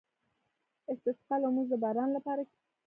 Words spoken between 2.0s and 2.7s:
لپاره دی.